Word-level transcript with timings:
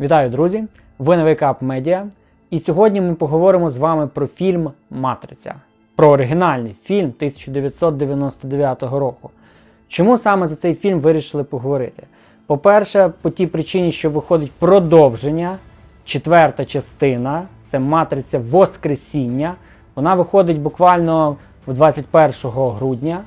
Вітаю, 0.00 0.30
друзі! 0.30 0.64
Ви 0.98 1.16
на 1.16 1.24
Wake 1.24 1.38
Up 1.42 1.58
Media. 1.58 2.04
І 2.50 2.60
сьогодні 2.60 3.00
ми 3.00 3.14
поговоримо 3.14 3.70
з 3.70 3.76
вами 3.76 4.06
про 4.06 4.26
фільм 4.26 4.70
Матриця, 4.90 5.54
про 5.94 6.08
оригінальний 6.08 6.76
фільм 6.82 7.06
1999 7.16 8.82
року. 8.82 9.30
Чому 9.88 10.18
саме 10.18 10.48
за 10.48 10.56
цей 10.56 10.74
фільм 10.74 11.00
вирішили 11.00 11.44
поговорити? 11.44 12.02
По-перше, 12.46 13.12
по 13.22 13.30
тій 13.30 13.46
причині, 13.46 13.92
що 13.92 14.10
виходить 14.10 14.52
продовження, 14.52 15.58
четверта 16.04 16.64
частина 16.64 17.42
це 17.64 17.78
Матриця 17.78 18.38
Воскресіння. 18.38 19.54
Вона 19.94 20.14
виходить 20.14 20.58
буквально 20.60 21.36
21 21.66 22.32
грудня. 22.52 23.20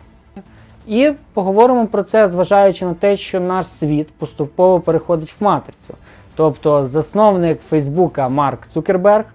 І 0.88 1.12
поговоримо 1.34 1.88
про 1.88 2.04
це, 2.04 2.28
зважаючи 2.28 2.86
на 2.86 2.94
те, 2.94 3.18
що 3.18 3.40
наш 3.40 3.68
світ 3.68 4.08
поступово 4.12 4.80
переходить 4.80 5.36
в 5.40 5.44
матрицю. 5.44 5.94
Тобто 6.40 6.86
засновник 6.86 7.62
Фейсбука 7.62 8.30
Марк 8.30 8.68
Цукерберг 8.74 9.26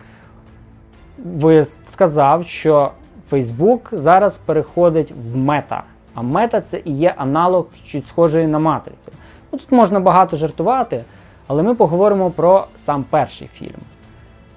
сказав, 1.92 2.46
що 2.46 2.90
Фейсбук 3.28 3.88
зараз 3.92 4.36
переходить 4.36 5.12
в 5.16 5.36
мета. 5.36 5.82
А 6.14 6.22
мета 6.22 6.60
це 6.60 6.80
і 6.84 6.92
є 6.92 7.14
аналог 7.16 7.66
чуть 7.86 8.08
схожої 8.08 8.46
на 8.46 8.58
матрицю. 8.58 9.12
Ну, 9.52 9.58
Тут 9.58 9.72
можна 9.72 10.00
багато 10.00 10.36
жартувати, 10.36 11.04
але 11.46 11.62
ми 11.62 11.74
поговоримо 11.74 12.30
про 12.30 12.66
сам 12.78 13.04
перший 13.10 13.48
фільм. 13.54 13.80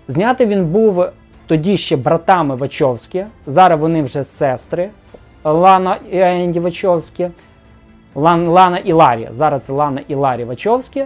Знятий 0.07 0.47
він 0.47 0.65
був 0.65 1.05
тоді 1.47 1.77
ще 1.77 1.97
братами 1.97 2.55
Вачовські, 2.55 3.25
зараз 3.47 3.79
вони 3.79 4.03
вже 4.03 4.23
сестри 4.23 4.89
Лана 5.43 5.97
і 6.11 6.17
Енді 6.19 6.59
Вачовські, 6.59 7.29
Лан, 8.15 8.47
Лана 8.47 8.77
і 8.77 8.93
Ларі. 8.93 9.29
Зараз 9.31 9.63
це 9.63 9.73
Лана 9.73 10.01
і 10.07 10.15
Ларі 10.15 10.43
Вачовські. 10.43 11.05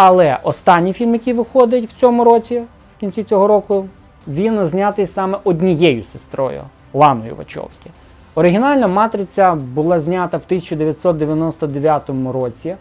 Але 0.00 0.38
останній 0.42 0.92
фільм, 0.92 1.12
який 1.12 1.32
виходить 1.32 1.90
в 1.90 2.00
цьому 2.00 2.24
році, 2.24 2.62
в 2.96 3.00
кінці 3.00 3.24
цього 3.24 3.46
року, 3.46 3.88
він 4.28 4.64
знятий 4.64 5.06
саме 5.06 5.38
однією 5.44 6.04
сестрою 6.04 6.62
Ланою 6.94 7.36
Вачовські. 7.36 7.90
Оригінальна 8.34 8.88
матриця 8.88 9.54
була 9.54 10.00
знята 10.00 10.36
в 10.36 10.42
1999 10.46 12.10
році. 12.32 12.76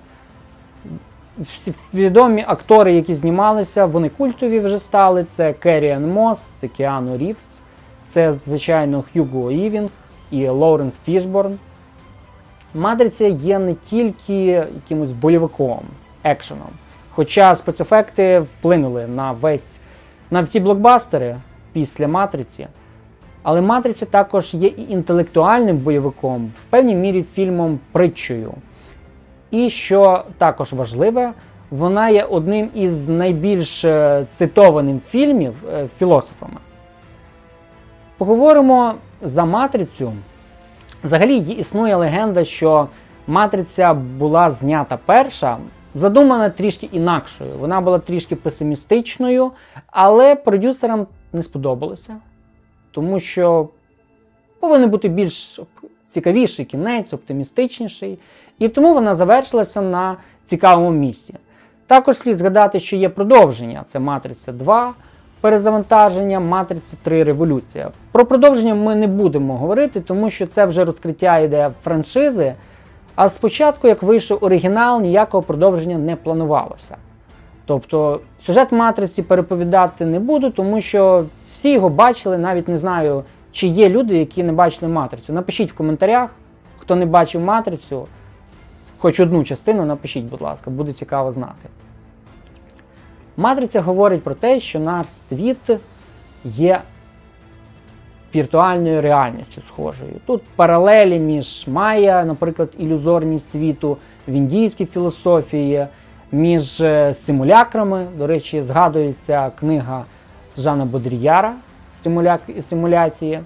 Відомі 1.93 2.43
актори, 2.47 2.93
які 2.93 3.15
знімалися, 3.15 3.85
вони 3.85 4.09
культові 4.09 4.59
вже 4.59 4.79
стали. 4.79 5.23
Це 5.23 5.53
Керрі-Енн 5.53 6.11
Мосс, 6.11 6.39
це 6.39 6.67
Кіану 6.67 7.17
Рівс, 7.17 7.59
це, 8.09 8.33
звичайно, 8.47 9.03
Хьюго 9.13 9.52
Вівінг 9.52 9.89
і 10.31 10.47
Лоуренс 10.47 10.99
Фішборн. 10.99 11.57
Матриця 12.73 13.27
є 13.27 13.59
не 13.59 13.73
тільки 13.73 14.45
якимось 14.45 15.11
бойовиком, 15.11 15.81
екшеном. 16.23 16.69
Хоча 17.17 17.55
спецефекти 17.55 18.39
вплинули 18.39 19.07
на 19.07 19.31
весь 19.31 19.79
на 20.31 20.41
всі 20.41 20.59
блокбастери 20.59 21.35
після 21.73 22.07
матриці. 22.07 22.67
Але 23.43 23.61
матриця 23.61 24.05
також 24.05 24.53
є 24.53 24.67
і 24.67 24.91
інтелектуальним 24.91 25.77
бойовиком, 25.77 26.51
в 26.61 26.63
певній 26.69 26.95
мірі 26.95 27.23
фільмом 27.23 27.79
притчою. 27.91 28.53
І 29.51 29.69
що 29.69 30.23
також 30.37 30.73
важливе, 30.73 31.33
вона 31.71 32.09
є 32.09 32.23
одним 32.23 32.69
із 32.73 33.09
найбільш 33.09 33.85
е, 33.85 34.25
цитованих 34.35 35.03
фільмів 35.03 35.53
е, 35.73 35.87
філософами. 35.99 36.57
Поговоримо 38.17 38.93
за 39.21 39.45
матрицю. 39.45 40.13
Взагалі 41.03 41.37
існує 41.37 41.95
легенда, 41.95 42.43
що 42.43 42.87
матриця 43.27 43.93
була 43.93 44.52
знята 44.52 44.97
перша, 45.05 45.58
задумана 45.99 46.49
трішки 46.49 46.89
інакшою. 46.91 47.52
Вона 47.59 47.81
була 47.81 47.99
трішки 47.99 48.35
песимістичною, 48.35 49.52
але 49.87 50.35
продюсерам 50.35 51.08
не 51.33 51.43
сподобалося, 51.43 52.15
тому 52.91 53.19
що 53.19 53.69
повинен 54.59 54.89
бути 54.89 55.07
більш 55.07 55.59
цікавіший 56.11 56.65
кінець, 56.65 57.13
оптимістичніший. 57.13 58.19
І 58.59 58.67
тому 58.67 58.93
вона 58.93 59.15
завершилася 59.15 59.81
на 59.81 60.15
цікавому 60.45 60.91
місці. 60.91 61.33
Також 61.87 62.17
слід 62.17 62.37
згадати, 62.37 62.80
що 62.80 62.95
є 62.95 63.09
продовження: 63.09 63.83
це 63.87 63.99
Матриця 63.99 64.52
2. 64.52 64.93
Перезавантаження 65.41 66.39
Матриця 66.39 66.95
3 67.03 67.23
Революція. 67.23 67.91
Про 68.11 68.25
продовження 68.25 68.75
ми 68.75 68.95
не 68.95 69.07
будемо 69.07 69.57
говорити, 69.57 70.02
тому 70.02 70.30
що 70.30 70.47
це 70.47 70.65
вже 70.65 70.86
розкриття 70.86 71.39
ідея 71.39 71.71
франшизи. 71.83 72.55
А 73.17 73.30
спочатку, 73.30 73.88
як 73.88 74.04
вийшов 74.04 74.38
оригінал, 74.42 75.02
ніякого 75.02 75.44
продовження 75.44 75.98
не 75.98 76.16
планувалося. 76.16 76.98
Тобто 77.66 78.22
сюжет 78.45 78.72
матриці 78.72 79.23
переповідати 79.23 80.05
не 80.05 80.20
буду, 80.20 80.50
тому 80.50 80.82
що 80.82 81.26
всі 81.45 81.73
його 81.73 81.89
бачили, 81.89 82.38
навіть 82.38 82.67
не 82.67 82.76
знаю, 82.76 83.23
чи 83.52 83.67
є 83.67 83.89
люди, 83.89 84.17
які 84.17 84.44
не 84.44 84.54
бачили 84.54 84.92
матрицю. 84.92 85.33
Напишіть 85.33 85.72
в 85.72 85.76
коментарях, 85.76 86.30
хто 86.78 86.95
не 86.95 87.05
бачив 87.05 87.42
матрицю, 87.42 88.08
хоч 88.98 89.20
одну 89.20 89.44
частину, 89.44 89.86
напишіть, 89.86 90.26
будь 90.26 90.42
ласка, 90.42 90.70
буде 90.70 90.94
цікаво 90.94 91.32
знати. 91.32 91.70
Матриця 93.38 93.82
говорить 93.82 94.23
про 94.23 94.36
те, 94.36 94.60
що 94.60 94.80
наш 94.80 95.08
світ 95.08 95.70
є 96.44 96.82
віртуальною 98.37 99.02
реальністю 99.02 99.61
схожою. 99.67 100.14
Тут 100.25 100.42
паралелі 100.55 101.20
між 101.20 101.67
Майя, 101.67 102.25
наприклад, 102.25 102.70
ілюзорність 102.77 103.52
світу, 103.52 103.98
в 104.27 104.31
індійській 104.31 104.86
філософії, 104.86 105.87
між 106.31 106.83
симулякрами. 107.14 108.08
До 108.17 108.27
речі, 108.27 108.61
згадується 108.61 109.52
книга 109.59 110.05
Жана 110.58 110.86
Бодріяра 110.86 111.53
симуляції. 112.70 113.39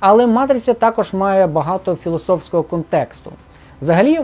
Але 0.00 0.26
матриця 0.26 0.74
також 0.74 1.12
має 1.12 1.46
багато 1.46 1.94
філософського 1.94 2.62
контексту. 2.62 3.32
Взагалі, 3.82 4.20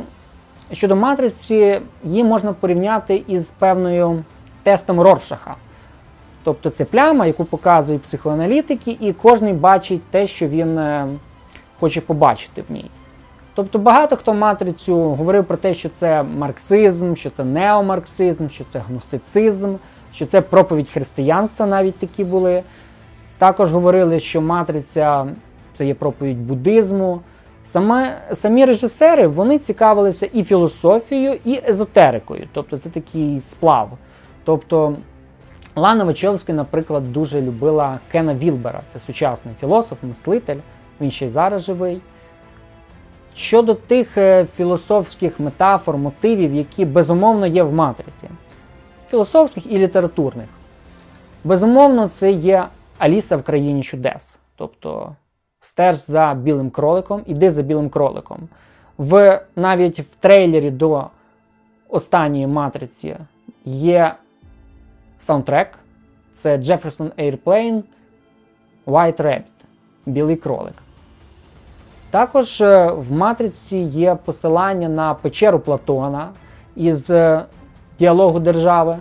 щодо 0.73 0.97
матриці, 0.97 1.81
її 2.05 2.25
можна 2.25 2.53
порівняти 2.53 3.25
із 3.27 3.45
певною 3.45 4.25
тестом 4.63 5.01
Роршаха. 5.01 5.55
Тобто 6.47 6.71
це 6.71 6.85
пляма, 6.85 7.27
яку 7.27 7.45
показують 7.45 8.03
психоаналітики, 8.03 8.97
і 9.01 9.13
кожен 9.13 9.57
бачить 9.57 10.03
те, 10.11 10.27
що 10.27 10.49
він 10.49 10.79
е, 10.79 11.09
хоче 11.81 12.01
побачити 12.01 12.65
в 12.69 12.73
ній. 12.73 12.91
Тобто 13.55 13.79
багато 13.79 14.17
хто 14.17 14.35
матрицю 14.35 14.97
говорив 14.97 15.45
про 15.45 15.57
те, 15.57 15.75
що 15.75 15.89
це 15.89 16.23
марксизм, 16.23 17.15
що 17.15 17.31
це 17.31 17.45
неомарксизм, 17.45 18.49
що 18.49 18.65
це 18.73 18.79
гностицизм, 18.79 19.75
що 20.13 20.27
це 20.27 20.41
проповідь 20.41 20.89
християнства, 20.89 21.67
навіть 21.67 21.99
такі 21.99 22.25
були. 22.25 22.63
Також 23.39 23.73
говорили, 23.73 24.21
що 24.21 24.41
матриця 24.41 25.27
це 25.77 25.87
є 25.87 25.95
проповідь 25.95 26.47
буддизму. 26.47 27.21
Саме, 27.65 28.21
самі 28.35 28.65
режисери 28.65 29.27
вони 29.27 29.59
цікавилися 29.59 30.27
і 30.27 30.45
філософією, 30.45 31.39
і 31.45 31.61
езотерикою. 31.69 32.49
Тобто 32.53 32.79
це 32.79 32.89
такий 32.89 33.41
сплав. 33.41 33.91
Тобто 34.45 34.97
Лана 35.79 36.05
Вачовська, 36.05 36.53
наприклад, 36.53 37.13
дуже 37.13 37.43
любила 37.43 37.99
Кена 38.13 38.35
Вілбера, 38.35 38.81
це 38.93 39.01
сучасний 39.01 39.55
філософ, 39.61 40.03
мислитель, 40.03 40.57
він 41.01 41.11
ще 41.11 41.27
й 41.27 41.29
зараз 41.29 41.63
живий. 41.65 42.01
Щодо 43.35 43.75
тих 43.75 44.19
е, 44.19 44.45
філософських 44.45 45.41
метафор, 45.41 45.97
мотивів, 45.97 46.55
які 46.55 46.85
безумовно 46.85 47.47
є 47.47 47.63
в 47.63 47.73
матриці, 47.73 48.29
філософських 49.11 49.73
і 49.73 49.79
літературних, 49.79 50.47
безумовно, 51.45 52.09
це 52.09 52.33
є 52.33 52.67
Аліса 52.99 53.37
в 53.37 53.43
країні 53.43 53.83
чудес. 53.83 54.37
Тобто 54.57 55.13
стеж 55.61 56.07
за 56.07 56.35
білим 56.35 56.71
кроликом, 56.71 57.23
іди 57.27 57.51
за 57.51 57.63
білим 57.63 57.91
кроликом. 57.91 58.49
В, 58.99 59.41
Навіть 59.57 60.01
в 60.01 60.15
трейлері 60.21 60.71
до 60.71 61.07
останньої 61.89 62.47
матриці 62.47 63.17
є 63.65 64.15
саундтрек. 65.27 65.69
Це 66.43 66.59
Jefferson 66.59 67.11
Airplane 67.19 67.83
White 68.87 69.23
Rabbit 69.23 69.43
Білий 70.07 70.37
кролик. 70.37 70.75
Також 72.11 72.61
е, 72.61 72.87
в 72.87 73.13
матриці 73.13 73.77
є 73.77 74.15
посилання 74.25 74.89
на 74.89 75.15
печеру 75.15 75.61
Платона 75.61 76.29
із 76.77 77.11
е, 77.11 77.45
діалогу 77.99 78.41
держави 78.41 78.97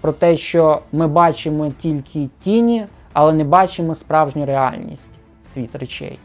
про 0.00 0.12
те, 0.12 0.36
що 0.36 0.82
ми 0.92 1.06
бачимо 1.06 1.72
тільки 1.78 2.28
тіні, 2.38 2.86
але 3.12 3.32
не 3.32 3.44
бачимо 3.44 3.94
справжню 3.94 4.46
реальність 4.46 5.08
світ 5.54 5.76
речей. 5.76 6.18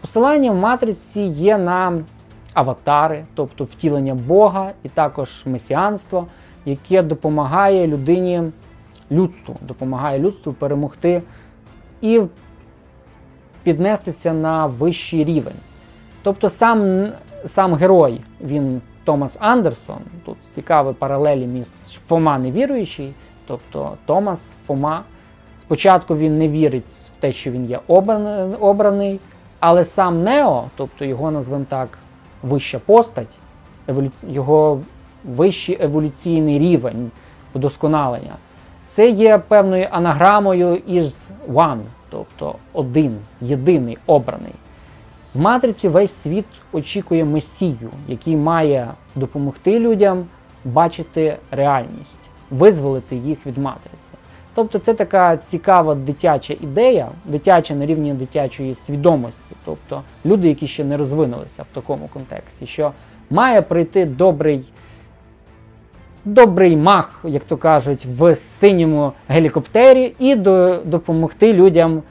Посилання 0.00 0.50
в 0.50 0.56
матриці 0.56 1.20
є 1.20 1.58
на 1.58 2.02
аватари, 2.54 3.24
тобто 3.34 3.64
втілення 3.64 4.14
Бога 4.14 4.70
і 4.82 4.88
також 4.88 5.42
месіанство, 5.46 6.26
яке 6.64 7.02
допомагає 7.02 7.86
людині 7.86 8.42
людству, 9.12 9.56
допомагає 9.60 10.18
людству 10.18 10.52
перемогти 10.52 11.22
і 12.00 12.22
піднестися 13.62 14.32
на 14.32 14.66
вищий 14.66 15.24
рівень. 15.24 15.56
Тобто 16.22 16.48
сам 16.48 17.08
сам 17.46 17.74
герой 17.74 18.20
він 18.40 18.80
Томас 19.04 19.36
Андерсон. 19.40 19.98
Тут 20.24 20.36
цікаві 20.54 20.94
паралелі 20.98 21.46
між 21.46 21.66
Фома 22.06 22.38
невіруючий, 22.38 23.12
тобто 23.46 23.92
Томас 24.06 24.42
Фома. 24.66 25.02
Спочатку 25.60 26.16
він 26.16 26.38
не 26.38 26.48
вірить 26.48 26.84
в 26.84 27.20
те, 27.20 27.32
що 27.32 27.50
він 27.50 27.66
є 27.70 27.80
обраний, 28.60 29.20
але 29.60 29.84
сам 29.84 30.22
Нео, 30.22 30.64
тобто 30.76 31.04
його 31.04 31.30
назвемо 31.30 31.64
так, 31.68 31.98
вища 32.42 32.78
постать, 32.78 33.38
його 34.28 34.80
вищий 35.24 35.78
еволюційний 35.80 36.58
рівень 36.58 37.10
вдосконалення, 37.54 38.36
це 38.92 39.10
є 39.10 39.38
певною 39.38 39.86
анаграмою 39.90 40.76
із 40.86 41.14
One, 41.48 41.80
тобто 42.10 42.54
один, 42.72 43.16
єдиний 43.40 43.98
обраний. 44.06 44.52
В 45.34 45.40
матриці 45.40 45.88
весь 45.88 46.22
світ 46.22 46.44
очікує 46.72 47.24
месію, 47.24 47.90
який 48.08 48.36
має 48.36 48.88
допомогти 49.14 49.80
людям 49.80 50.26
бачити 50.64 51.36
реальність, 51.50 52.18
визволити 52.50 53.16
їх 53.16 53.46
від 53.46 53.58
матриці. 53.58 54.02
Тобто 54.54 54.78
це 54.78 54.94
така 54.94 55.36
цікава 55.36 55.94
дитяча 55.94 56.54
ідея, 56.60 57.08
дитяча 57.24 57.74
на 57.74 57.86
рівні 57.86 58.14
дитячої 58.14 58.74
свідомості, 58.74 59.54
тобто 59.64 60.02
люди, 60.26 60.48
які 60.48 60.66
ще 60.66 60.84
не 60.84 60.96
розвинулися 60.96 61.62
в 61.62 61.74
такому 61.74 62.08
контексті, 62.08 62.66
що 62.66 62.92
має 63.30 63.62
прийти 63.62 64.06
добрий 64.06 64.64
добрий 66.24 66.76
мах, 66.76 67.20
як 67.24 67.44
то 67.44 67.56
кажуть, 67.56 68.06
в 68.18 68.34
синьому 68.34 69.12
гелікоптері, 69.28 70.14
і 70.18 70.34
до, 70.34 70.80
допомогти 70.84 71.52
людям 71.52 72.02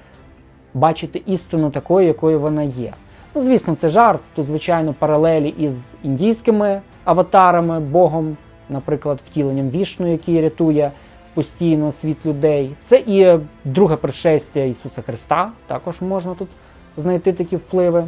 бачити 0.74 1.22
істину 1.26 1.70
такою, 1.70 2.08
якою 2.08 2.40
вона 2.40 2.64
є. 2.64 2.94
Ну, 3.36 3.42
звісно, 3.44 3.78
це 3.82 3.90
жарт. 3.90 4.20
Тут, 4.36 4.46
звичайно, 4.46 4.94
паралелі 4.94 5.50
із 5.50 5.96
індійськими 6.04 6.82
аватарами, 7.04 7.80
Богом, 7.80 8.38
наприклад, 8.70 9.20
втіленням 9.26 9.70
вішну, 9.70 10.12
який 10.12 10.42
рятує 10.42 10.92
постійно 11.34 11.92
світ 11.92 12.26
людей. 12.26 12.76
Це 12.84 13.04
і 13.08 13.40
друге 13.66 13.96
пришестя 13.96 14.60
Ісуса 14.60 15.02
Христа, 15.02 15.52
також 15.68 16.02
можна 16.02 16.36
тут 16.36 16.48
знайти 16.98 17.34
такі 17.34 17.56
впливи. 17.56 18.06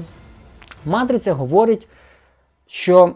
Матриця 0.85 1.33
говорить, 1.33 1.87
що 2.67 3.15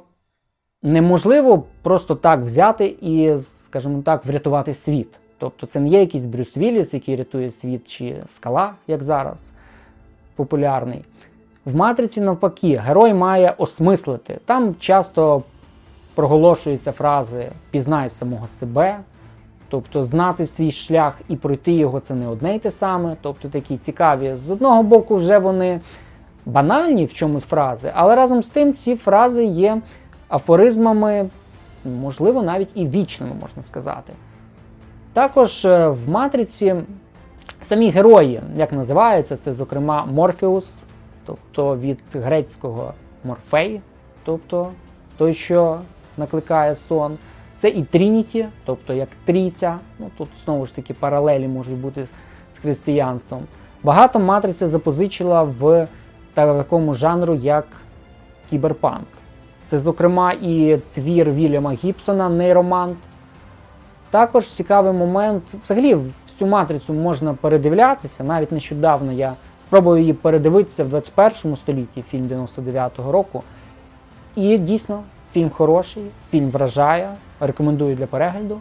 неможливо 0.88 1.64
просто 1.82 2.16
так 2.16 2.40
взяти 2.40 2.96
і, 3.02 3.38
скажімо 3.66 4.02
так, 4.06 4.26
врятувати 4.26 4.74
світ. 4.74 5.10
Тобто 5.38 5.68
це 5.68 5.80
не 5.80 5.90
є 5.90 6.00
якийсь 6.00 6.26
Брюс 6.26 6.58
Вілліс, 6.58 6.94
який 6.94 7.16
рятує 7.16 7.52
світ, 7.52 7.88
чи 7.88 8.16
скала, 8.36 8.74
як 8.88 9.04
зараз 9.04 9.54
популярний. 10.36 11.06
В 11.66 11.76
матриці, 11.76 12.22
навпаки, 12.22 12.78
герой 12.78 13.14
має 13.14 13.54
осмислити. 13.58 14.40
Там 14.46 14.76
часто 14.80 15.44
проголошуються 16.16 16.92
фрази 16.92 17.52
Пізнай 17.72 18.10
самого 18.10 18.48
себе. 18.48 19.00
Тобто 19.70 20.04
знати 20.04 20.46
свій 20.46 20.72
шлях 20.72 21.20
і 21.28 21.36
пройти 21.36 21.72
його 21.72 22.00
це 22.00 22.14
не 22.16 22.28
одне 22.28 22.56
й 22.56 22.60
те 22.60 22.72
саме. 22.72 23.16
Тобто 23.22 23.50
такі 23.50 23.78
цікаві. 23.78 24.36
З 24.36 24.52
одного 24.52 24.84
боку, 24.84 25.16
вже 25.16 25.38
вони 25.38 25.80
банальні 26.46 27.06
в 27.06 27.14
чомусь 27.14 27.44
фрази, 27.44 27.92
але 27.96 28.16
разом 28.16 28.44
з 28.44 28.48
тим 28.48 28.74
ці 28.74 28.96
фрази 28.96 29.46
є 29.46 29.82
афоризмами, 30.30 31.30
можливо, 31.86 32.44
навіть 32.44 32.70
і 32.76 32.88
вічними, 32.88 33.34
можна 33.42 33.62
сказати. 33.62 34.14
Також 35.14 35.66
е, 35.66 35.88
в 35.88 36.10
матриці 36.10 36.76
самі 37.62 37.90
герої, 37.90 38.42
як 38.56 38.74
називаються, 38.74 39.38
це, 39.38 39.54
зокрема, 39.54 40.06
Морфеус, 40.06 40.74
тобто 41.26 41.78
від 41.78 42.00
грецького 42.14 42.94
морфей, 43.24 43.82
тобто 44.26 44.72
той, 45.18 45.34
що 45.34 45.80
накликає 46.18 46.76
сон. 46.76 47.18
Це 47.56 47.70
і 47.70 47.84
Трініті, 47.84 48.48
тобто 48.66 48.94
як 48.94 49.10
трійця. 49.26 49.78
Ну 50.00 50.10
тут 50.18 50.30
знову 50.46 50.66
ж 50.66 50.76
таки 50.76 50.94
паралелі 50.94 51.48
можуть 51.48 51.78
бути 51.78 52.06
з, 52.06 52.10
з 52.56 52.60
християнством. 52.62 53.42
Багато 53.84 54.20
матриця 54.20 54.68
запозичила 54.68 55.44
в 55.44 55.88
такому 56.34 56.94
жанру, 56.94 57.36
як 57.36 57.68
кіберпанк. 58.50 59.08
Це, 59.70 59.80
зокрема, 59.80 60.32
і 60.32 60.80
твір 60.94 61.32
Вільяма 61.32 61.72
Гібсона 61.72 62.30
Нейромант. 62.30 62.98
Також 64.10 64.48
цікавий 64.48 64.94
момент. 64.94 65.44
Взагалі, 65.64 65.98
всю 66.34 66.52
матрицю 66.52 66.94
можна 66.94 67.34
передивлятися. 67.34 68.24
Навіть 68.24 68.52
нещодавно 68.52 69.12
я 69.12 69.34
спробував 69.62 70.00
її 70.00 70.14
передивитися 70.14 70.84
в 70.84 70.90
21 70.90 71.56
столітті, 71.56 72.04
фільм 72.10 72.28
99-го 72.28 73.12
року. 73.12 73.44
І 74.36 74.58
дійсно, 74.58 75.04
фільм 75.32 75.50
хороший, 75.50 76.04
фільм 76.30 76.50
вражає 76.50 77.14
рекомендую 77.40 77.96
для 77.96 78.06
перегляду. 78.06 78.60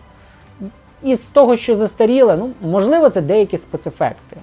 І 1.02 1.16
з 1.16 1.26
того, 1.26 1.56
що 1.56 1.76
застаріле, 1.76 2.36
ну, 2.36 2.50
можливо, 2.62 3.10
це 3.10 3.20
деякі 3.20 3.56
спецефекти. 3.56 4.36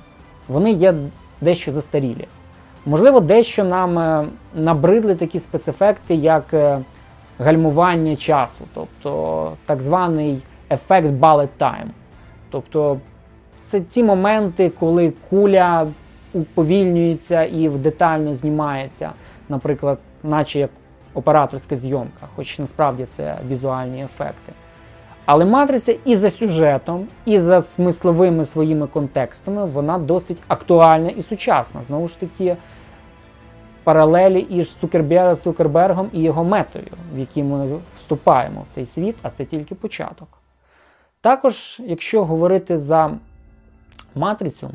Вони 0.48 0.72
є 0.72 0.94
дещо 1.42 1.72
застарілі. 1.72 2.28
Можливо, 2.86 3.20
дещо 3.20 3.64
нам 3.64 4.00
е, 4.00 4.26
набридли 4.56 5.16
такі 5.16 5.40
спецефекти, 5.40 6.16
як 6.16 6.54
е, 6.54 6.80
гальмування 7.40 8.16
часу, 8.16 8.66
тобто 8.74 9.52
так 9.66 9.82
званий 9.82 10.42
ефект 10.72 11.08
bullet 11.08 11.50
time. 11.60 11.88
Тобто 12.50 13.00
це 13.58 13.80
ті 13.80 14.04
моменти, 14.04 14.72
коли 14.80 15.14
куля 15.30 15.88
уповільнюється 16.34 17.44
і 17.44 17.70
детально 17.70 18.36
знімається, 18.36 19.12
наприклад, 19.50 19.98
наче 20.24 20.60
як 20.60 20.70
операторська 21.14 21.76
зйомка, 21.76 22.28
хоч 22.36 22.60
насправді 22.60 23.06
це 23.06 23.38
візуальні 23.50 24.04
ефекти. 24.04 24.54
Але 25.26 25.46
матриця 25.46 25.96
і 26.06 26.16
за 26.16 26.30
сюжетом, 26.30 27.08
і 27.26 27.40
за 27.40 27.62
смисловими 27.62 28.46
своїми 28.46 28.88
контекстами 28.88 29.66
вона 29.66 29.98
досить 29.98 30.38
актуальна 30.48 31.10
і 31.10 31.24
сучасна. 31.24 31.82
Знову 31.88 32.08
ж 32.08 32.20
таки, 32.20 32.58
паралелі 33.84 34.40
із 34.40 34.74
Цукербера 34.74 35.36
Цукербергом 35.36 36.10
і 36.14 36.22
його 36.22 36.44
метою, 36.44 36.88
в 37.16 37.20
якій 37.20 37.44
ми 37.44 37.80
вступаємо 37.96 38.62
в 38.62 38.74
цей 38.74 38.86
світ, 38.86 39.16
а 39.22 39.30
це 39.30 39.46
тільки 39.46 39.76
початок. 39.76 40.28
Також, 41.22 41.82
якщо 41.86 42.26
говорити 42.26 42.78
за 42.78 43.12
матрицю, 44.16 44.70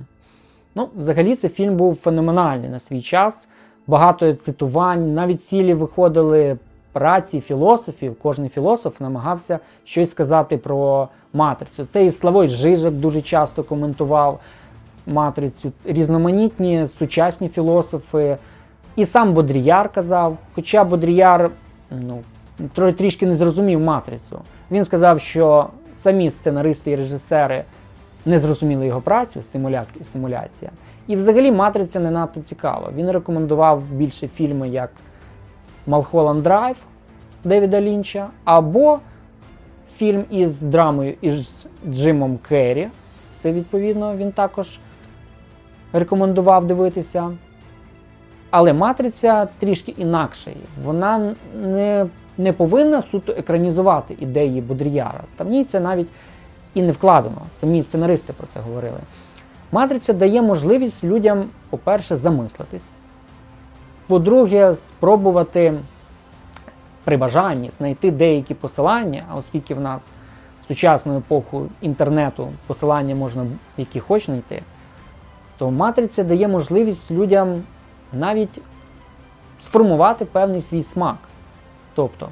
ну, 0.75 0.89
взагалі 0.97 1.37
цей 1.37 1.51
фільм 1.51 1.77
був 1.77 1.97
феноменальний 1.97 2.69
на 2.69 2.81
свій 2.81 3.01
час 3.01 3.49
багато 3.87 4.35
цитувань, 4.35 5.15
навіть 5.15 5.45
цілі 5.45 5.75
виходили 5.75 6.57
праці 6.93 7.41
філософів. 7.41 8.17
Кожен 8.23 8.49
філософ 8.49 9.01
намагався 9.01 9.59
щось 9.85 10.11
сказати 10.11 10.59
про 10.59 11.09
матрицю. 11.33 11.87
Це 11.93 12.07
і 12.07 12.11
Славой 12.11 12.49
Жижик 12.49 12.93
дуже 12.93 13.23
часто 13.23 13.63
коментував 13.63 14.41
матрицю, 15.07 15.73
різноманітні 15.85 16.87
сучасні 16.99 17.49
філософи. 17.49 18.37
І 18.97 19.05
сам 19.05 19.33
Бодріяр 19.33 19.93
казав, 19.93 20.37
хоча 20.55 20.85
Бодріяр 20.85 21.51
ну, 21.91 22.23
трішки 22.93 23.27
не 23.27 23.35
зрозумів 23.37 23.81
матрицю. 23.81 24.41
Він 24.71 24.85
сказав, 24.85 25.21
що 25.21 25.67
самі 25.95 26.31
сценаристи 26.31 26.91
і 26.91 26.97
режисери 26.97 27.65
не 28.27 28.39
зрозуміли 28.39 28.87
його 28.87 29.01
працю, 29.01 29.43
симуляція. 30.13 30.71
І 31.07 31.17
взагалі 31.17 31.53
матриця 31.53 32.01
не 32.01 32.11
надто 32.11 32.41
цікава. 32.41 32.91
Він 32.97 33.11
рекомендував 33.11 33.83
більше 33.83 34.29
фільми, 34.29 34.69
як 34.69 34.91
Малхолланд 35.89 36.43
Драйв 36.43 36.77
Девіда 37.45 37.81
Лінча, 37.81 38.27
або 38.45 38.99
фільм 39.97 40.25
із 40.31 40.63
драмою 40.63 41.15
із 41.21 41.67
Джимом 41.91 42.39
Керрі. 42.49 42.89
Це, 43.43 43.53
відповідно, 43.53 44.17
він 44.17 44.33
також 44.33 44.79
рекомендував 45.93 46.67
дивитися. 46.67 47.31
Але 48.51 48.73
матриця 48.73 49.49
трішки 49.59 49.95
інакша. 49.97 50.51
Вона 50.85 51.35
не 51.63 52.07
не 52.39 52.53
повинна 52.53 53.03
суто 53.03 53.33
екранізувати 53.33 54.17
ідеї 54.21 54.61
Бодріяра. 54.61 55.21
Там 55.37 55.47
в 55.47 55.51
ній 55.51 55.65
це 55.65 55.81
навіть 55.81 56.09
і 56.75 56.83
не 56.83 56.93
вкладено. 56.93 57.43
Самі 57.61 57.83
сценаристи 57.83 58.33
про 58.33 58.47
це 58.55 58.61
говорили. 58.61 58.99
Матриця 59.73 60.13
дає 60.13 60.43
можливість 60.43 61.05
людям, 61.05 61.45
по-перше, 61.71 62.17
замислитись. 62.17 62.98
По-друге, 64.09 64.75
спробувати 64.75 65.75
при 67.05 67.17
бажанні 67.17 67.71
знайти 67.71 68.11
деякі 68.11 68.55
посилання, 68.55 69.25
а 69.31 69.37
оскільки 69.37 69.75
в 69.75 69.81
нас 69.81 70.05
в 70.63 70.67
сучасну 70.69 71.19
епоху 71.19 71.67
інтернету 71.81 72.49
посилання 72.67 73.15
можна 73.15 73.47
які 73.77 74.01
хоч 74.01 74.27
знайти, 74.27 74.63
то 75.59 75.71
матриця 75.71 76.25
дає 76.25 76.49
можливість 76.49 77.11
людям 77.11 77.63
навіть 78.13 78.61
сформувати 79.65 80.25
певний 80.25 80.63
свій 80.63 80.83
смак. 80.83 81.19
Тобто 81.95 82.29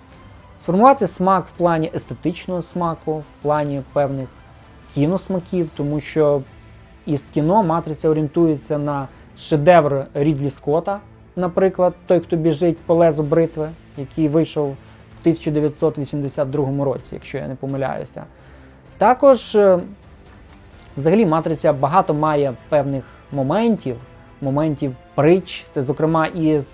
сформувати 0.63 1.07
смак 1.07 1.47
в 1.47 1.59
плані 1.59 1.91
естетичного 1.95 2.63
смаку, 2.63 3.19
в 3.19 3.43
плані 3.43 3.83
певних 3.93 4.29
кіносмаків, 4.95 5.71
тому 5.77 6.01
що 6.01 6.43
із 7.07 7.23
кіно 7.35 7.63
матриця 7.63 8.09
орієнтується 8.09 8.79
на 8.79 9.09
шедевр 9.39 10.07
Рідлі 10.15 10.51
Скотта, 10.51 11.01
наприклад, 11.37 11.95
той, 12.07 12.21
хто 12.21 12.37
біжить 12.37 12.79
по 12.79 12.95
лезу 12.95 13.23
бритви, 13.23 13.71
який 13.97 14.29
вийшов 14.29 14.69
в 15.17 15.21
1982 15.21 16.85
році, 16.85 17.05
якщо 17.13 17.39
я 17.39 17.49
не 17.49 17.55
помиляюся. 17.55 18.25
Також, 18.99 19.55
е, 19.55 19.79
взагалі, 20.97 21.27
матриця 21.27 21.73
багато 21.73 22.15
має 22.15 22.53
певних 22.69 23.05
моментів, 23.33 23.97
моментів 24.41 24.93
притч. 25.15 25.67
Це, 25.75 25.83
зокрема, 25.83 26.27
і 26.27 26.59
з- 26.61 26.69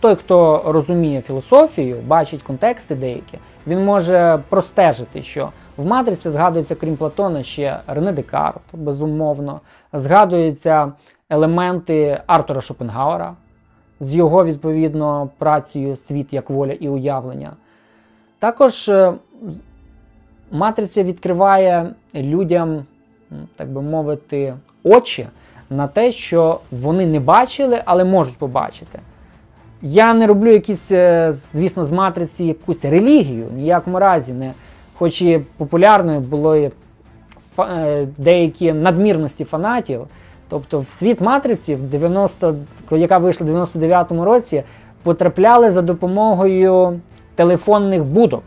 той, 0.00 0.16
хто 0.16 0.62
розуміє 0.66 1.20
філософію, 1.20 1.96
бачить 2.06 2.42
контексти 2.42 2.94
деякі, 2.94 3.38
він 3.66 3.84
може 3.84 4.38
простежити, 4.48 5.22
що 5.22 5.50
в 5.76 5.86
матриці 5.86 6.30
згадується, 6.30 6.74
крім 6.74 6.96
Платона, 6.96 7.42
ще 7.42 7.80
Рене 7.86 8.12
Декарт, 8.12 8.60
безумовно, 8.72 9.60
згадуються 9.92 10.92
елементи 11.30 12.20
Артура 12.26 12.60
Шопенгауера 12.60 13.34
з 14.00 14.14
його 14.14 14.44
відповідно 14.44 15.28
працею 15.38 15.96
Світ 15.96 16.32
як 16.32 16.50
воля 16.50 16.72
і 16.72 16.88
уявлення. 16.88 17.52
Також 18.38 18.88
е, 18.88 19.12
матриця 20.50 21.02
відкриває 21.02 21.90
людям, 22.14 22.84
так 23.56 23.68
би 23.68 23.82
мовити, 23.82 24.54
очі 24.84 25.26
на 25.70 25.86
те, 25.86 26.12
що 26.12 26.60
вони 26.70 27.06
не 27.06 27.20
бачили, 27.20 27.82
але 27.84 28.04
можуть 28.04 28.36
побачити. 28.36 28.98
Я 29.82 30.14
не 30.14 30.26
роблю 30.26 30.52
якісь, 30.52 30.90
е, 30.92 31.32
звісно, 31.32 31.84
з 31.84 31.92
матриці 31.92 32.44
якусь 32.44 32.84
релігію, 32.84 33.46
ніякому 33.56 33.98
разі 33.98 34.32
не. 34.32 34.52
Хоч 34.94 35.22
і 35.22 35.40
популярною 35.56 36.20
були 36.20 36.70
е, 37.58 38.06
деякі 38.18 38.72
надмірності 38.72 39.44
фанатів. 39.44 40.06
Тобто 40.50 40.80
в 40.80 40.88
світ 40.88 41.20
матриці, 41.20 41.74
в 41.74 41.82
90, 41.82 42.54
яка 42.90 43.18
вийшла 43.18 43.46
в 43.46 43.50
99-му 43.50 44.24
році, 44.24 44.62
потрапляли 45.02 45.70
за 45.70 45.82
допомогою 45.82 47.00
телефонних 47.34 48.04
будок 48.04 48.42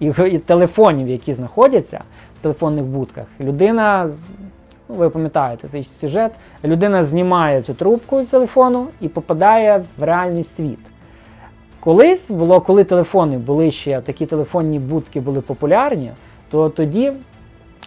і, 0.00 0.06
і 0.06 0.38
телефонів, 0.38 1.08
які 1.08 1.34
знаходяться 1.34 2.00
в 2.38 2.42
телефонних 2.42 2.84
будках. 2.84 3.24
Людина, 3.40 4.08
ну, 4.88 4.94
ви 4.94 5.10
пам'ятаєте 5.10 5.68
цей 5.68 5.88
сюжет, 6.00 6.32
людина 6.64 7.04
знімає 7.04 7.62
цю 7.62 7.74
трубку 7.74 8.24
з 8.24 8.26
телефону 8.26 8.86
і 9.00 9.08
попадає 9.08 9.84
в 9.98 10.02
реальний 10.02 10.44
світ. 10.44 10.78
Колись 11.80 12.30
було, 12.30 12.60
коли 12.60 12.84
телефони 12.84 13.38
були 13.38 13.70
ще 13.70 14.00
такі 14.00 14.26
телефонні 14.26 14.78
будки 14.78 15.20
були 15.20 15.40
популярні, 15.40 16.12
то 16.50 16.68
тоді 16.68 17.12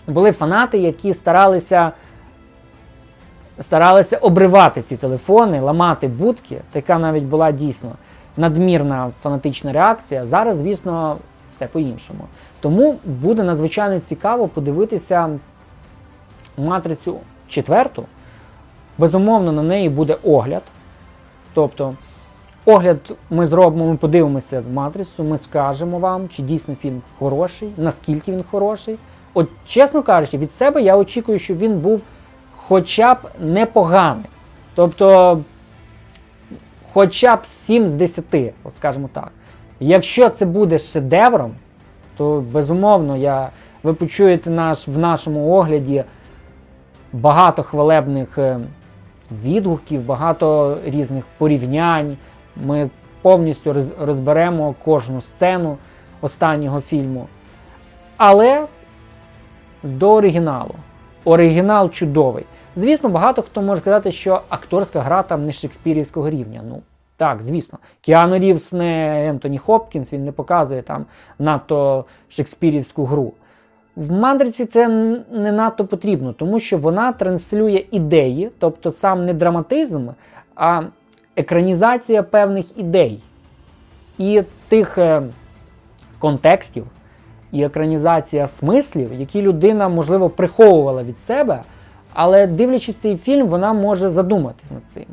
були 0.07 0.31
фанати, 0.31 0.77
які 0.77 1.13
старалися 1.13 1.91
старалися 3.61 4.17
обривати 4.17 4.81
ці 4.81 4.97
телефони, 4.97 5.61
ламати 5.61 6.07
будки. 6.07 6.61
Така 6.71 6.99
навіть 6.99 7.23
була 7.23 7.51
дійсно 7.51 7.91
надмірна 8.37 9.11
фанатична 9.23 9.73
реакція. 9.73 10.25
Зараз, 10.25 10.57
звісно, 10.57 11.17
все 11.49 11.67
по-іншому. 11.67 12.19
Тому 12.59 12.95
буде 13.05 13.43
надзвичайно 13.43 13.99
цікаво 13.99 14.47
подивитися 14.47 15.29
матрицю 16.57 17.17
четверту. 17.47 18.03
Безумовно, 18.97 19.51
на 19.51 19.61
неї 19.61 19.89
буде 19.89 20.17
огляд. 20.23 20.63
Тобто, 21.53 21.93
огляд 22.65 23.13
ми 23.29 23.47
зробимо, 23.47 23.91
ми 23.91 23.97
подивимося 23.97 24.63
матрицю, 24.73 25.23
ми 25.23 25.37
скажемо 25.37 25.99
вам, 25.99 26.29
чи 26.29 26.43
дійсно 26.43 26.75
фільм 26.75 27.01
хороший, 27.19 27.73
наскільки 27.77 28.31
він 28.31 28.43
хороший. 28.51 28.97
От, 29.33 29.49
чесно 29.65 30.03
кажучи, 30.03 30.37
від 30.37 30.51
себе 30.51 30.81
я 30.81 30.97
очікую, 30.97 31.39
щоб 31.39 31.57
він 31.57 31.79
був 31.79 32.01
хоча 32.67 33.13
б 33.13 33.17
непоганий. 33.39 34.25
Тобто, 34.75 35.39
хоча 36.93 37.36
б 37.36 37.45
7 37.45 37.89
з 37.89 37.93
10, 37.93 38.25
от 38.63 38.75
скажімо 38.75 39.09
так. 39.13 39.31
Якщо 39.79 40.29
це 40.29 40.45
буде 40.45 40.77
шедевром, 40.77 41.51
то 42.17 42.43
безумовно 42.51 43.17
я, 43.17 43.50
ви 43.83 43.93
почуєте 43.93 44.50
наш, 44.50 44.88
в 44.88 44.97
нашому 45.00 45.50
огляді 45.50 46.03
багато 47.13 47.63
хвалебних 47.63 48.38
е, 48.38 48.59
відгуків, 49.43 50.05
багато 50.05 50.77
різних 50.86 51.24
порівнянь. 51.38 52.17
Ми 52.55 52.89
повністю 53.21 53.75
розберемо 54.00 54.75
кожну 54.86 55.21
сцену 55.21 55.77
останнього 56.21 56.81
фільму. 56.81 57.27
Але 58.17 58.65
до 59.83 60.13
оригіналу. 60.13 60.75
Оригінал 61.24 61.89
чудовий. 61.89 62.45
Звісно, 62.77 63.10
багато 63.10 63.41
хто 63.41 63.62
може 63.62 63.81
сказати, 63.81 64.12
що 64.12 64.41
акторська 64.50 65.01
гра 65.01 65.24
там 65.24 65.46
не 65.46 65.51
шекспірівського 65.51 66.29
рівня. 66.29 66.62
Ну, 66.69 66.81
так, 67.15 67.41
звісно. 67.41 67.79
Кіану 68.01 68.38
Рівс 68.38 68.72
не 68.72 69.25
Ентоні 69.27 69.57
Хопкінс, 69.57 70.13
він 70.13 70.25
не 70.25 70.31
показує 70.31 70.81
там 70.81 71.05
надто 71.39 72.05
шекспірівську 72.29 73.05
гру. 73.05 73.34
В 73.96 74.12
мандриці 74.12 74.65
це 74.65 74.88
не 75.31 75.51
надто 75.51 75.86
потрібно, 75.86 76.34
тому 76.34 76.60
що 76.60 76.77
вона 76.77 77.12
транслює 77.12 77.84
ідеї, 77.91 78.50
тобто 78.60 78.91
сам 78.91 79.25
не 79.25 79.34
драматизм, 79.34 80.07
а 80.55 80.81
екранізація 81.36 82.24
певних 82.24 82.77
ідей 82.77 83.19
і 84.17 84.41
тих 84.67 84.98
е, 84.98 85.22
контекстів, 86.19 86.86
і 87.51 87.63
екранізація 87.63 88.48
смислів, 88.48 89.13
які 89.13 89.41
людина, 89.41 89.89
можливо, 89.89 90.29
приховувала 90.29 91.03
від 91.03 91.19
себе, 91.19 91.62
але 92.17 92.47
дивлячись 92.47 92.95
цей 92.95 93.17
фільм, 93.17 93.47
вона 93.47 93.74
може 93.74 94.09
задуматись 94.09 94.71
над 94.71 94.81
цим. 94.93 95.05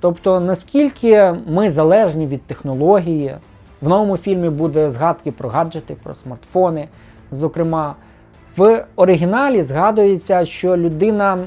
Тобто, 0.00 0.40
наскільки 0.40 1.34
ми 1.46 1.70
залежні 1.70 2.26
від 2.26 2.42
технології, 2.42 3.34
в 3.82 3.88
новому 3.88 4.16
фільмі 4.16 4.50
буде 4.50 4.90
згадки 4.90 5.32
про 5.32 5.48
гаджети, 5.48 5.96
про 6.02 6.14
смартфони, 6.14 6.88
зокрема. 7.32 7.94
В 8.56 8.84
оригіналі 8.96 9.62
згадується, 9.62 10.44
що 10.44 10.76
людина 10.76 11.38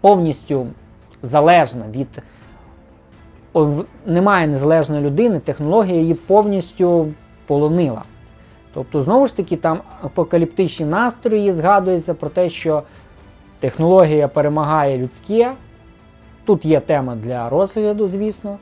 повністю 0.00 0.66
залежна 1.22 1.84
від. 1.90 2.22
Немає 4.06 4.46
незалежної 4.46 5.04
людини, 5.04 5.40
технологія 5.40 6.00
її 6.00 6.14
повністю 6.14 7.08
полонила. 7.46 8.02
Тобто, 8.74 9.02
знову 9.02 9.26
ж 9.26 9.36
таки, 9.36 9.56
там 9.56 9.80
апокаліптичні 10.02 10.86
настрої 10.86 11.52
згадуються 11.52 12.14
про 12.14 12.28
те, 12.28 12.48
що 12.48 12.82
технологія 13.60 14.28
перемагає 14.28 14.98
людське. 14.98 15.52
Тут 16.44 16.64
є 16.64 16.80
тема 16.80 17.14
для 17.14 17.48
розгляду, 17.48 18.08
звісно. 18.08 18.58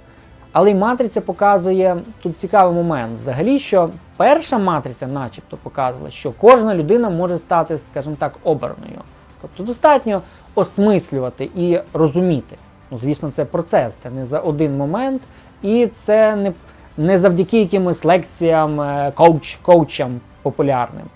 Але 0.53 0.71
й 0.71 0.75
матриця 0.75 1.21
показує 1.21 1.97
тут 2.23 2.39
цікавий 2.39 2.75
момент. 2.75 3.19
Взагалі, 3.19 3.59
що 3.59 3.91
перша 4.17 4.59
матриця, 4.59 5.07
начебто, 5.07 5.57
показувала, 5.57 6.11
що 6.11 6.33
кожна 6.33 6.75
людина 6.75 7.11
може 7.11 7.39
стати, 7.39 7.79
скажімо 7.79 8.17
так, 8.19 8.33
обраною. 8.45 9.01
Тобто 9.43 9.63
достатньо 9.63 10.23
осмислювати 10.55 11.51
і 11.55 11.79
розуміти. 11.93 12.57
Ну, 12.91 12.99
звісно, 12.99 13.31
це 13.37 13.45
процес, 13.45 13.95
це 13.95 14.11
не 14.11 14.25
за 14.25 14.39
один 14.39 14.77
момент, 14.77 15.23
і 15.63 15.87
це 15.87 16.37
не, 16.37 16.53
не 16.97 17.19
завдяки 17.19 17.61
якимось 17.61 18.05
лекціям, 18.05 18.81
е, 18.81 19.13
коуч, 19.15 19.59
коучам 19.63 20.21
популярним. 20.43 21.07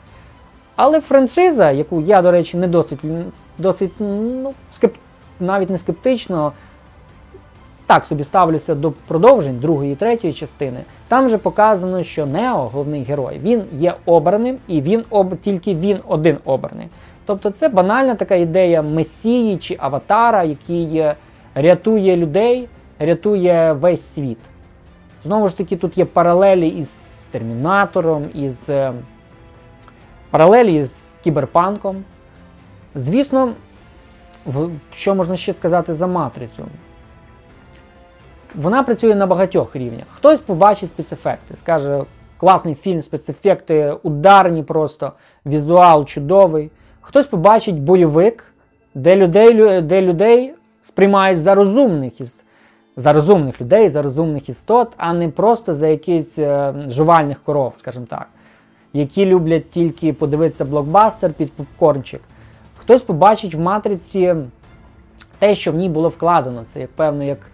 Але 0.76 1.00
франшиза, 1.00 1.70
яку 1.70 2.00
я, 2.00 2.22
до 2.22 2.30
речі, 2.30 2.56
не 2.56 2.68
досить, 2.68 3.00
досить 3.60 3.92
ну, 3.98 4.54
скеп... 4.72 4.94
навіть 5.40 5.70
не 5.70 5.78
скептично, 5.78 6.52
так 7.86 8.04
собі 8.04 8.24
ставлюся 8.24 8.74
до 8.74 8.90
продовжень 8.90 9.58
другої 9.58 9.92
і 9.92 9.96
третьої 9.96 10.32
частини. 10.32 10.80
Там 11.08 11.26
вже 11.26 11.38
показано, 11.38 12.02
що 12.02 12.26
Нео, 12.26 12.70
головний 12.72 13.02
герой, 13.04 13.38
він 13.42 13.62
є 13.72 13.94
обраним, 14.06 14.58
і 14.68 14.80
він 14.80 15.04
об... 15.10 15.36
тільки 15.36 15.74
він 15.74 15.98
один 16.08 16.36
обраний. 16.44 16.88
Тобто 17.26 17.50
це 17.50 17.68
банальна 17.68 18.14
така 18.14 18.34
ідея 18.34 18.82
месії 18.82 19.56
чи 19.56 19.76
аватара, 19.80 20.42
який 20.42 20.98
е, 20.98 21.14
рятує 21.54 22.16
людей, 22.16 22.68
рятує 22.98 23.72
весь 23.72 24.14
світ. 24.14 24.38
Знову 25.24 25.48
ж 25.48 25.56
таки, 25.56 25.76
тут 25.76 25.98
є 25.98 26.04
паралелі 26.04 26.68
із 26.68 26.94
Термінатором, 27.30 28.24
із 28.34 28.68
е, 28.68 28.92
паралелі 30.30 30.84
з 30.84 30.90
кіберпанком. 31.24 32.04
Звісно, 32.94 33.52
що 34.92 35.14
можна 35.14 35.36
ще 35.36 35.52
сказати 35.52 35.94
за 35.94 36.06
матрицю? 36.06 36.64
Вона 38.54 38.82
працює 38.82 39.14
на 39.14 39.26
багатьох 39.26 39.76
рівнях. 39.76 40.04
Хтось 40.12 40.40
побачить 40.40 40.90
спецефекти, 40.90 41.56
скаже, 41.56 42.04
класний 42.36 42.74
фільм, 42.74 43.02
спецефекти 43.02 43.96
ударні, 44.02 44.62
просто 44.62 45.12
візуал 45.46 46.04
чудовий. 46.04 46.70
Хтось 47.00 47.26
побачить 47.26 47.80
бойовик, 47.80 48.44
де 48.94 49.16
людей, 49.16 49.80
де 49.82 50.02
людей 50.02 50.54
сприймають 50.82 51.42
за 51.42 51.54
розумних 51.54 52.12
за 52.96 53.12
розумних 53.12 53.60
людей, 53.60 53.88
за 53.88 54.02
розумних 54.02 54.48
істот, 54.48 54.92
а 54.96 55.12
не 55.12 55.28
просто 55.28 55.74
за 55.74 55.88
якихось 55.88 56.38
е, 56.38 56.74
жувальних 56.88 57.40
коров, 57.42 57.74
скажімо 57.78 58.06
так, 58.08 58.26
які 58.92 59.26
люблять 59.26 59.70
тільки 59.70 60.12
подивитися 60.12 60.64
блокбастер 60.64 61.32
під 61.32 61.52
попкорнчик. 61.52 62.20
Хтось 62.80 63.02
побачить 63.02 63.54
в 63.54 63.60
матриці 63.60 64.34
те, 65.38 65.54
що 65.54 65.72
в 65.72 65.74
ній 65.74 65.88
було 65.88 66.08
вкладено. 66.08 66.64
Це 66.72 66.80
як 66.80 66.90
певний, 66.90 67.28
як 67.28 67.50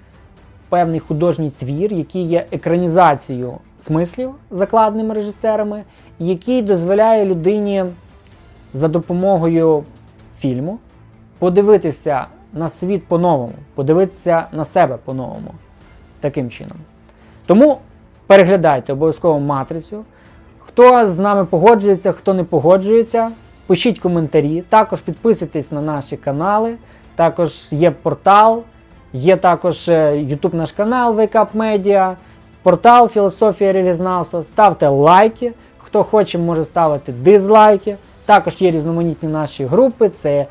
певний 0.68 1.00
художній 1.00 1.50
твір, 1.50 1.92
який 1.92 2.22
є 2.22 2.46
екранізацією 2.52 3.58
смислів, 3.86 4.34
закладеними 4.50 5.14
режисерами, 5.14 5.82
який 6.18 6.62
дозволяє 6.62 7.24
людині 7.24 7.84
за 8.74 8.88
допомогою 8.88 9.84
фільму 10.38 10.78
подивитися 11.38 12.26
на 12.52 12.68
світ 12.68 13.06
по-новому, 13.06 13.54
подивитися 13.74 14.46
на 14.52 14.64
себе 14.64 14.98
по-новому. 15.04 15.54
Таким 16.20 16.50
чином. 16.50 16.76
Тому 17.46 17.78
переглядайте 18.26 18.92
обов'язково 18.92 19.40
матрицю. 19.40 20.04
Хто 20.58 21.06
з 21.06 21.18
нами 21.18 21.44
погоджується, 21.44 22.12
хто 22.12 22.34
не 22.34 22.44
погоджується, 22.44 23.30
пишіть 23.66 23.98
коментарі. 23.98 24.62
Також 24.68 25.00
підписуйтесь 25.00 25.72
на 25.72 25.80
наші 25.80 26.16
канали. 26.16 26.74
Також 27.14 27.66
є 27.70 27.90
портал, 27.90 28.62
є 29.12 29.36
також 29.36 29.88
е, 29.88 30.12
YouTube 30.12 30.54
наш 30.54 30.72
канал 30.72 31.20
Wake 31.20 31.32
Up 31.32 31.46
Media, 31.54 32.14
портал 32.62 33.08
Філософія 33.08 33.72
Релізнавства. 33.72 34.42
Ставте 34.42 34.88
лайки. 34.88 35.52
Хто 35.78 36.02
хоче, 36.02 36.38
може 36.38 36.64
ставити 36.64 37.12
дизлайки. 37.12 37.96
Також 38.24 38.62
є 38.62 38.70
різноманітні 38.70 39.28
наші 39.28 39.64
групи. 39.64 40.08
Це, 40.08 40.46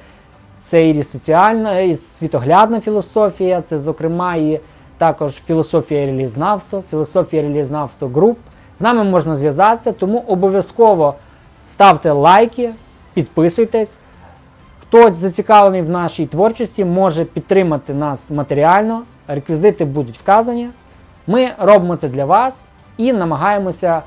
це 0.63 0.89
і 0.89 1.03
соціальна, 1.03 1.79
і 1.79 1.95
світоглядна 1.95 2.81
філософія, 2.81 3.61
це, 3.61 3.77
зокрема, 3.77 4.35
і 4.35 4.59
також 4.97 5.33
філософія 5.33 6.05
релізнавства, 6.05 6.83
філософія 6.89 7.43
релізнавства 7.43 8.07
груп. 8.07 8.37
З 8.79 8.81
нами 8.81 9.03
можна 9.03 9.35
зв'язатися, 9.35 9.91
тому 9.91 10.23
обов'язково 10.27 11.15
ставте 11.67 12.11
лайки, 12.11 12.69
підписуйтесь. 13.15 13.89
Хто 14.81 15.11
зацікавлений 15.11 15.81
в 15.81 15.89
нашій 15.89 16.25
творчості, 16.25 16.85
може 16.85 17.25
підтримати 17.25 17.93
нас 17.93 18.29
матеріально. 18.29 19.03
Реквізити 19.27 19.85
будуть 19.85 20.17
вказані. 20.17 20.69
Ми 21.27 21.49
робимо 21.59 21.95
це 21.95 22.09
для 22.09 22.25
вас 22.25 22.67
і 22.97 23.13
намагаємося 23.13 24.01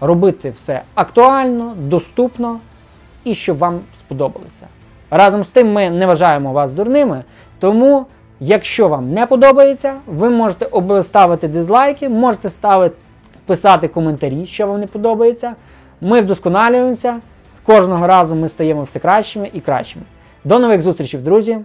робити 0.00 0.50
все 0.50 0.82
актуально, 0.94 1.74
доступно 1.78 2.58
і 3.24 3.34
щоб 3.34 3.58
вам 3.58 3.80
сподобалося. 3.98 4.66
Разом 5.10 5.44
з 5.44 5.48
тим, 5.48 5.72
ми 5.72 5.90
не 5.90 6.06
вважаємо 6.06 6.52
вас 6.52 6.72
дурними, 6.72 7.24
тому, 7.58 8.06
якщо 8.40 8.88
вам 8.88 9.12
не 9.12 9.26
подобається, 9.26 9.94
ви 10.06 10.30
можете 10.30 11.02
ставити 11.02 11.48
дизлайки, 11.48 12.08
можете 12.08 12.48
ставити, 12.48 12.96
писати 13.46 13.88
коментарі, 13.88 14.46
що 14.46 14.66
вам 14.66 14.80
не 14.80 14.86
подобається. 14.86 15.54
Ми 16.00 16.20
вдосконалюємося. 16.20 17.20
Кожного 17.70 18.06
разу 18.06 18.34
ми 18.34 18.48
стаємо 18.48 18.82
все 18.82 18.98
кращими 18.98 19.50
і 19.52 19.60
кращими. 19.60 20.04
До 20.44 20.58
нових 20.58 20.80
зустрічей, 20.80 21.20
друзі! 21.20 21.58